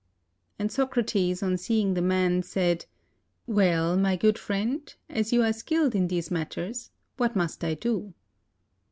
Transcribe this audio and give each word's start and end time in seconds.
And 0.57 0.71
Socrates, 0.71 1.43
on 1.43 1.57
seeing 1.59 1.93
the 1.93 2.01
man, 2.01 2.41
said, 2.41 2.87
"Well, 3.45 3.95
my 3.97 4.15
good 4.15 4.39
friend, 4.39 4.91
as 5.07 5.31
you 5.31 5.43
are 5.43 5.53
skilled 5.53 5.93
in 5.93 6.07
these 6.07 6.31
matters, 6.31 6.89
what 7.17 7.35
must 7.35 7.63
I 7.63 7.75
do? 7.75 8.11